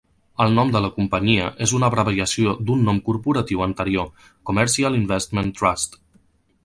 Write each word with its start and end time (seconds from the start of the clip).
El 0.43 0.53
nom 0.59 0.69
de 0.75 0.79
la 0.85 0.89
companyia 0.95 1.49
és 1.65 1.73
una 1.79 1.89
abreviació 1.93 2.55
d'un 2.69 2.81
nom 2.87 3.03
corporatiu 3.09 3.61
anterior, 3.67 4.09
Commercial 4.51 4.99
Investment 5.05 5.53
Trust. 5.61 6.01